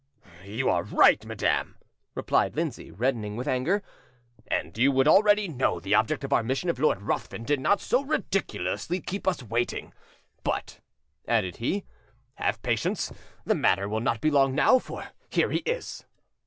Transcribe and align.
"You 0.43 0.67
are 0.67 0.81
right, 0.81 1.23
madam," 1.27 1.75
replied 2.15 2.55
Lindsay, 2.55 2.89
reddening 2.89 3.35
with 3.35 3.47
anger, 3.47 3.83
"and 4.47 4.75
you 4.75 4.91
would 4.91 5.07
already 5.07 5.47
know 5.47 5.79
the 5.79 5.93
object 5.93 6.23
of 6.23 6.33
our 6.33 6.41
mission 6.41 6.71
if 6.71 6.79
Lord 6.79 7.03
Ruthven 7.03 7.43
did 7.43 7.59
not 7.59 7.79
so 7.81 8.01
ridiculously 8.01 8.99
keep 8.99 9.27
us 9.27 9.43
waiting. 9.43 9.93
But," 10.43 10.79
added 11.27 11.57
he, 11.57 11.85
"have 12.33 12.63
patience; 12.63 13.11
the 13.45 13.53
matter 13.53 13.87
will 13.87 13.99
not 14.01 14.21
be 14.21 14.31
long 14.31 14.55
now, 14.55 14.79
for 14.79 15.09
here 15.29 15.51
he 15.51 15.59
is." 15.67 16.03